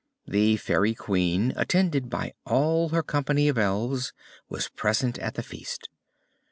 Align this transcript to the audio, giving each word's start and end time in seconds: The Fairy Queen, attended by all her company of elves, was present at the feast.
The 0.25 0.57
Fairy 0.57 0.95
Queen, 0.95 1.53
attended 1.55 2.09
by 2.09 2.33
all 2.43 2.89
her 2.89 3.03
company 3.03 3.47
of 3.49 3.59
elves, 3.59 4.13
was 4.49 4.67
present 4.69 5.19
at 5.19 5.35
the 5.35 5.43
feast. 5.43 5.89